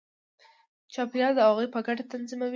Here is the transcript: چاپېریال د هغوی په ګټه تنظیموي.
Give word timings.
چاپېریال 0.93 1.33
د 1.35 1.39
هغوی 1.47 1.67
په 1.73 1.79
ګټه 1.87 2.03
تنظیموي. 2.11 2.49